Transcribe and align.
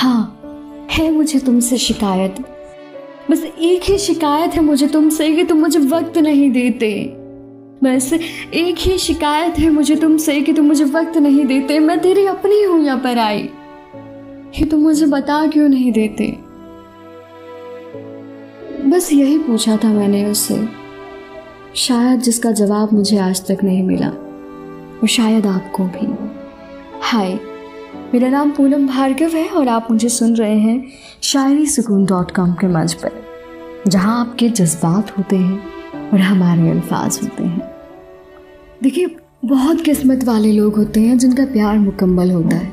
हाँ 0.00 0.40
है 0.90 1.10
मुझे 1.10 1.38
तुमसे 1.38 1.76
शिकायत। 1.78 2.36
बस 3.30 3.44
एक 3.60 3.82
ही 3.82 3.98
शिकायत 3.98 4.54
है 4.54 4.60
मुझे 4.60 4.88
तुमसे 4.88 5.36
कि 5.36 5.44
तुम 5.44 5.58
मुझे 5.58 5.78
वक्त 5.78 6.18
नहीं 6.18 6.50
देते। 6.50 7.04
बस 7.84 8.12
एक 8.54 8.76
ही 8.78 8.98
शिकायत 8.98 9.58
है 9.58 9.70
मुझे 9.70 9.96
तुमसे 9.96 10.40
कि 10.40 10.52
तुम 10.52 10.66
मुझे 10.66 10.84
वक्त 10.84 11.16
नहीं 11.16 11.46
देते। 11.46 11.78
मैं 11.78 12.00
तेरी 12.00 12.26
अपनी 12.26 12.62
हूँ 12.62 12.84
या 12.84 12.96
पर 12.96 13.18
आई। 13.18 13.48
कि 14.54 14.64
तुम 14.64 14.80
मुझे 14.80 15.06
बता 15.06 15.46
क्यों 15.46 15.68
नहीं 15.68 15.92
देते? 15.92 16.38
बस 18.88 19.12
यही 19.12 19.38
पूछा 19.38 19.76
था 19.76 19.88
मैंने 19.88 20.24
उससे। 20.24 20.68
शायद 21.74 22.20
जिसका 22.20 22.50
जवाब 22.50 22.92
मुझे 22.92 23.18
आज 23.18 23.46
तक 23.50 23.64
नहीं 23.64 23.82
मिला 23.82 24.08
और 25.02 25.06
शायद 25.06 25.46
आपको 25.46 25.84
भी। 25.84 26.14
हाय 27.02 27.57
मेरा 28.14 28.28
नाम 28.28 28.50
पूनम 28.50 28.86
भार्गव 28.88 29.34
है 29.36 29.48
और 29.48 29.68
आप 29.68 29.90
मुझे 29.90 30.08
सुन 30.08 30.34
रहे 30.36 30.58
हैं 30.58 30.86
शायरी 31.22 31.66
सुकून 31.66 32.04
डॉट 32.04 32.30
कॉम 32.30 32.52
के 32.52 32.66
मंच 32.66 32.92
पर, 32.94 33.10
जहाँ 33.88 34.20
आपके 34.20 34.48
जज्बात 34.48 35.10
होते 35.18 35.36
हैं 35.36 36.10
और 36.12 36.20
हमारे 36.20 36.70
अल्फाज 36.70 37.18
होते 37.22 37.42
हैं। 37.42 37.60
देखिए, 38.82 39.06
बहुत 39.44 39.80
किस्मत 39.80 40.24
वाले 40.24 40.52
लोग 40.52 40.76
होते 40.76 41.00
हैं 41.00 41.18
जिनका 41.18 41.44
प्यार 41.46 41.78
मुकम्मल 41.78 42.30
होता 42.30 42.56
है। 42.56 42.72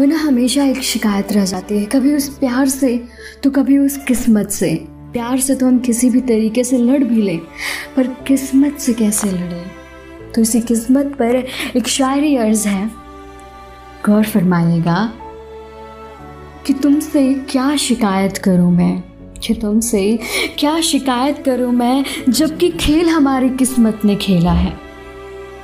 वरना 0.00 0.16
हमेशा 0.16 0.64
एक 0.64 0.82
शिकायत 0.82 1.32
रह 1.32 1.44
जाती 1.44 1.78
है, 1.78 1.84
कभी 1.84 2.14
उस 2.14 2.28
प्यार 2.38 2.68
से 2.68 2.96
तो 3.44 3.50
कभी 3.50 3.78
उस 3.78 3.96
किस्मत 3.98 4.50
से। 4.50 4.74
प्यार 5.12 5.38
से 5.40 5.54
तो 5.54 5.66
हम 5.66 5.78
किसी 5.78 6.10
भी 6.10 6.20
तरीके 6.22 6.64
से 6.64 6.78
लड़ 6.78 7.02
भी 7.04 7.22
लें, 7.22 7.38
पर 7.96 8.06
किस्मत 8.26 8.78
से 8.78 8.92
कैसे 8.92 9.30
लड़ें? 9.30 9.64
तो 10.34 10.42
इसी 10.42 10.60
किस्मत 10.62 11.16
पर 11.18 11.44
एक 11.76 11.88
शायरी 11.88 12.36
अर्ज़ 12.36 12.68
है। 12.68 13.03
गौर 14.06 14.24
फरमाइएगा 14.24 15.12
कि 16.66 16.72
तुमसे 16.72 17.34
क्या 17.34 17.76
शिकायत 17.76 18.38
करूँ 18.38 18.76
मैं? 18.76 19.02
कि 19.46 19.54
तुमसे 19.54 20.18
क्या 20.58 20.80
शिकायत 20.80 21.42
करूँ 21.44 21.72
मैं, 21.72 22.04
जबकि 22.28 22.70
खेल 22.70 23.08
हमारी 23.08 23.50
किस्मत 23.50 24.00
ने 24.04 24.16
खेला 24.16 24.52
है? 24.52 24.72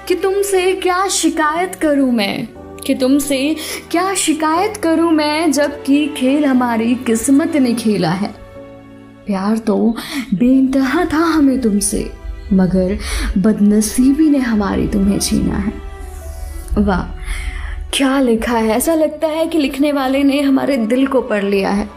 कि 0.08 0.14
तुमसे 0.14 0.72
क्या 0.72 1.08
शिकायत 1.08 1.74
करूँ 1.74 2.12
मैं? 2.12 2.48
कि 2.86 2.94
तुमसे 2.94 3.56
क्या 3.90 4.14
शिकायत 4.14 4.76
करूँ 4.76 5.12
मैं, 5.12 5.52
जबकि 5.52 6.06
खेल 6.06 6.44
हमारी 6.44 6.94
किस्मत 6.94 7.56
ने 7.56 7.74
खेला 7.74 8.10
है? 8.10 8.34
प्यार 9.26 9.58
तो 9.58 9.96
बेइंतहा 10.34 11.04
था 11.04 11.18
हमें 11.18 11.60
तुमसे, 11.60 12.12
मगर 12.52 12.98
बदनसीबी 13.38 14.30
ने 14.30 14.38
हमारी 14.38 14.88
तुम्हें 14.88 15.18
छीना 15.18 15.56
है। 15.56 15.72
वाह 16.78 17.20
क्या 17.94 18.18
लिखा 18.20 18.56
है? 18.56 18.68
ऐसा 18.68 18.94
लगता 18.94 19.28
है 19.28 19.46
कि 19.46 19.58
लिखने 19.58 19.92
वाले 19.92 20.22
ने 20.22 20.40
हमारे 20.40 20.76
दिल 20.76 21.06
को 21.06 21.20
पढ़ 21.20 21.44
लिया 21.44 21.70
है। 21.70 21.88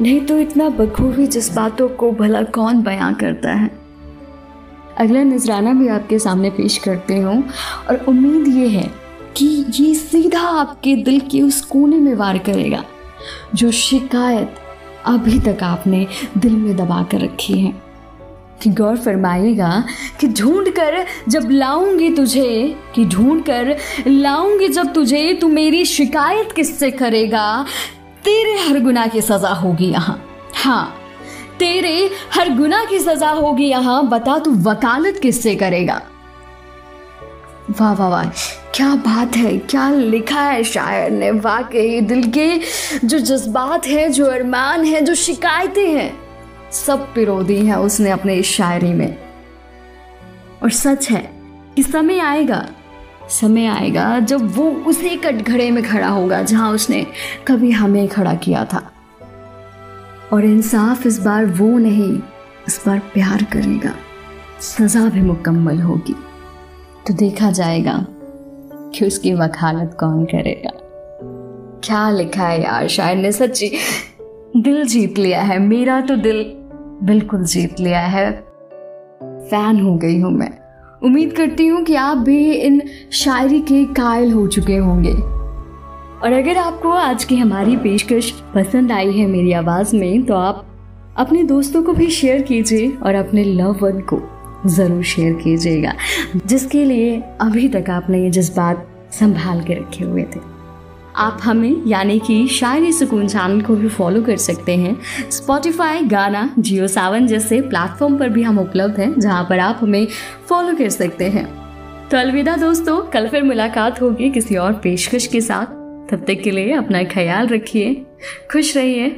नहीं 0.00 0.20
तो 0.20 0.38
इतना 0.38 0.68
बखूबी 0.68 1.26
जज्बातों 1.26 1.88
को 1.88 2.10
भला 2.12 2.42
कौन 2.42 2.82
बयां 2.82 3.12
करता 3.14 3.52
है? 3.52 3.70
अगला 4.98 5.22
नजराना 5.22 5.72
भी 5.72 5.88
आपके 5.88 6.18
सामने 6.18 6.50
पेश 6.50 6.78
करती 6.78 7.18
हूँ, 7.18 7.42
और 7.90 8.04
उम्मीद 8.08 8.48
ये 8.48 8.68
है 8.68 8.90
कि 9.36 9.46
ये 9.70 9.94
सीधा 9.94 10.40
आपके 10.50 10.94
दिल 10.96 11.20
के 11.20 11.42
उस 11.42 11.60
कोने 11.60 11.96
में 11.96 12.14
वार 12.14 12.38
करेगा, 12.38 12.84
जो 13.54 13.70
शिकायत 13.70 14.54
अभी 15.06 15.38
तक 15.40 15.62
आपने 15.62 16.06
दिल 16.38 16.56
में 16.56 16.76
दबा 16.76 17.02
कर 17.02 17.20
रखी 17.20 17.60
है। 17.60 17.72
कि 18.64 18.70
गौर 18.70 18.96
फरमाइएगा 18.96 19.84
कि 20.20 20.28
ढूंढ 20.28 20.68
कर 20.68 21.04
जब 21.28 21.48
लाऊँगी 21.50 22.10
तुझे, 22.10 22.76
कि 22.94 23.04
ढूंढ 23.04 23.42
कर 23.42 23.76
लाऊँगी 24.06 24.68
जब 24.68 24.92
तुझे, 24.94 25.32
तू 25.34 25.48
मेरी 25.48 25.84
शिकायत 25.84 26.52
किससे 26.52 26.90
करेगा? 26.90 27.64
तेरे 28.24 28.58
हर 28.58 28.80
गुना 28.80 29.06
की 29.06 29.20
सजा 29.20 29.52
होगी 29.52 29.90
यहाँ। 29.90 30.20
हाँ 30.54 30.94
तेरे 31.58 32.10
हर 32.34 32.48
गुना 32.56 32.84
की 32.84 32.98
सजा 32.98 33.30
होगी 33.30 33.66
यहाँ। 33.66 34.02
बता 34.08 34.38
तू 34.38 34.54
वकालत 34.62 35.18
किससे 35.22 35.54
करेगा? 35.54 36.00
वाह 37.70 37.92
वाह 37.94 38.08
वाह, 38.08 38.24
क्या 38.74 38.94
बात 38.96 39.36
है, 39.36 39.56
क्या 39.58 39.90
लिखा 39.90 40.40
है 40.40 40.64
शायर 40.64 41.10
ने। 41.10 41.30
वाकई, 41.30 42.00
दिल 42.00 42.30
के 42.30 42.48
जो 43.04 43.18
जज्बात 43.18 43.86
हैं, 43.86 44.10
जो 44.12 44.26
अरमान 44.26 44.84
हैं, 44.84 45.04
जो 45.04 45.14
शिकायतें 45.14 45.88
हैं 45.88 46.23
सब 46.74 47.14
पिरो 47.14 47.42
दी 47.42 47.66
है 47.66 47.80
उसने 47.80 48.10
अपने 48.10 48.34
इस 48.34 48.46
शायरी 48.46 48.92
में। 48.92 49.18
और 50.62 50.70
सच 50.70 51.10
है 51.10 51.30
कि 51.76 51.82
समय 51.82 52.18
आएगा 52.18 52.68
समय 53.30 53.66
आएगा 53.66 54.20
जब 54.20 54.56
वो 54.56 54.70
उसी 54.70 55.16
कटघरे 55.16 55.70
में 55.70 55.84
खड़ा 55.84 56.08
होगा 56.08 56.42
जहाँ 56.42 56.72
उसने 56.72 57.06
कभी 57.48 57.70
हमें 57.70 58.08
खड़ा 58.08 58.34
किया 58.34 58.64
था। 58.64 58.92
और 60.32 60.44
इंसाफ 60.44 61.06
इस 61.06 61.18
बार 61.18 61.46
वो 61.46 61.78
नहीं, 61.78 62.18
इस 62.68 62.82
बार 62.86 62.98
प्यार 62.98 63.42
करेगा। 63.42 63.94
सजा 64.60 65.08
भी 65.08 65.20
मुकम्मल 65.20 65.80
होगी। 65.80 66.14
तो 67.06 67.14
देखा 67.14 67.50
जाएगा 67.50 68.06
कि 68.94 69.06
उसकी 69.06 69.34
वकालत 69.34 69.96
कौन 70.00 70.24
करेगा। 70.24 70.70
क्या 71.84 72.10
लिखा 72.10 72.46
है 72.46 72.62
यार 72.62 72.88
शायर 72.88 73.16
ने 73.16 73.32
सच्ची 73.32 73.72
दिल 74.56 74.84
जीत 74.84 75.18
लिया 75.18 75.42
है, 75.42 75.58
मेरा 75.58 76.00
तो 76.00 76.16
दिल 76.16 76.63
बिल्कुल 77.02 77.44
जीत 77.44 77.80
लिया 77.80 78.00
है। 78.00 78.30
फ़ैन 79.50 79.80
हो 79.80 79.94
गई 79.96 80.20
हूँ 80.20 80.30
मैं। 80.32 80.50
उम्मीद 81.02 81.32
करती 81.32 81.66
हूँ 81.66 81.82
कि 81.84 81.94
आप 81.94 82.18
भी 82.18 82.52
इन 82.52 82.80
शायरी 83.12 83.60
के 83.60 83.84
कायल 83.94 84.32
हो 84.32 84.46
चुके 84.46 84.76
होंगे। 84.76 85.12
और 85.12 86.32
अगर 86.32 86.58
आपको 86.58 86.90
आज 86.90 87.24
की 87.24 87.36
हमारी 87.36 87.76
पेशकश 87.76 88.30
पसंद 88.54 88.92
आई 88.92 89.12
है 89.12 89.26
मेरी 89.26 89.52
आवाज़ 89.52 89.96
में 89.96 90.22
तो 90.22 90.34
आप 90.34 90.64
अपने 91.16 91.42
दोस्तों 91.42 91.82
को 91.82 91.92
भी 91.92 92.10
शेयर 92.10 92.42
कीजिए 92.42 92.90
और 92.96 93.14
अपने 93.14 93.44
लव 93.44 93.78
वन 93.82 94.00
को 94.12 94.20
ज़रूर 94.66 95.02
शेयर 95.02 95.32
कीजिएगा, 95.34 95.92
जिसके 96.46 96.84
लिए 96.84 97.20
अभी 97.40 97.68
तक 97.68 97.90
आपने 97.90 98.22
ये 98.22 98.30
जज्बात 98.30 98.86
संभाल 99.12 99.60
के 99.60 99.74
रखे 99.74 100.04
हुए 100.04 100.22
थे। 100.22 100.53
आप 101.16 101.38
हमें, 101.42 101.86
यानी 101.86 102.18
कि 102.18 102.48
शायरी 102.48 102.92
सुकून 102.92 103.28
चैनल 103.28 103.60
को 103.60 103.76
भी 103.76 103.88
फॉलो 103.88 104.22
कर 104.22 104.36
सकते 104.36 104.76
हैं। 104.76 105.00
स्पॉटिफाई 105.30 106.02
गाना 106.02 106.54
जियो 106.58 106.86
सावन 106.86 107.26
जैसे 107.26 107.60
प्लेटफॉर्म 107.60 108.18
पर 108.18 108.28
भी 108.28 108.42
हम 108.42 108.58
उपलब्ध 108.58 109.00
हैं, 109.00 109.20
जहाँ 109.20 109.46
पर 109.50 109.58
आप 109.58 109.78
हमें 109.82 110.06
फॉलो 110.48 110.76
कर 110.76 110.88
सकते 110.88 111.24
हैं। 111.24 111.46
तो 112.08 112.16
अलविदा 112.16 112.56
दोस्तों, 112.56 113.00
कल 113.00 113.28
फिर 113.28 113.42
मुलाकात 113.42 114.02
होगी 114.02 114.30
किसी 114.30 114.56
और 114.56 114.72
पेशकश 114.72 115.26
के 115.26 115.40
साथ। 115.40 115.66
तब 116.10 116.24
तक 116.28 116.40
के 116.44 116.50
लिए 116.50 116.72
अपना 116.72 117.02
ख्याल 117.02 117.46
रखिए, 117.46 117.94
खुश 118.52 118.76
रहिए, 118.76 119.10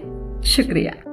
शुक्रिया। 0.47 1.06